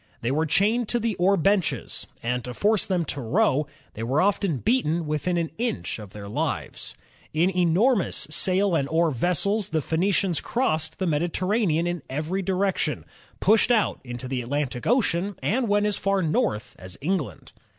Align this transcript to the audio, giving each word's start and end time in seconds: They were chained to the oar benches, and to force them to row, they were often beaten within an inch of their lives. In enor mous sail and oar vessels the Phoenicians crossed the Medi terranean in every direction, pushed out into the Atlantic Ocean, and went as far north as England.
They 0.21 0.31
were 0.31 0.47
chained 0.47 0.89
to 0.89 0.99
the 0.99 1.13
oar 1.17 1.37
benches, 1.37 2.07
and 2.23 2.43
to 2.45 2.55
force 2.55 2.87
them 2.87 3.05
to 3.05 3.21
row, 3.21 3.67
they 3.93 4.01
were 4.01 4.19
often 4.19 4.57
beaten 4.57 5.05
within 5.05 5.37
an 5.37 5.51
inch 5.59 5.99
of 5.99 6.09
their 6.09 6.27
lives. 6.27 6.95
In 7.35 7.51
enor 7.51 7.95
mous 7.95 8.25
sail 8.31 8.73
and 8.73 8.89
oar 8.89 9.11
vessels 9.11 9.69
the 9.69 9.79
Phoenicians 9.79 10.41
crossed 10.41 10.97
the 10.97 11.05
Medi 11.05 11.27
terranean 11.27 11.85
in 11.87 12.01
every 12.09 12.41
direction, 12.41 13.05
pushed 13.39 13.69
out 13.69 13.99
into 14.03 14.27
the 14.27 14.41
Atlantic 14.41 14.87
Ocean, 14.87 15.35
and 15.43 15.67
went 15.67 15.85
as 15.85 15.97
far 15.97 16.23
north 16.23 16.75
as 16.79 16.97
England. 16.99 17.51